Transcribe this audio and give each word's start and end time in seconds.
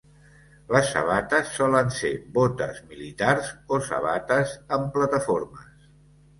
Les 0.75 0.87
sabates 0.93 1.51
solen 1.57 1.91
ser 1.99 2.11
botes 2.39 2.81
militars 2.95 3.53
o 3.77 3.81
sabates 3.93 4.59
amb 4.81 4.93
plataformes. 4.99 5.73